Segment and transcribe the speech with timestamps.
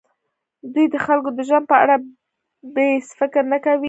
[0.73, 1.95] دوی د خلکو د ژوند په اړه
[2.75, 3.79] بېڅ فکر نه کوي.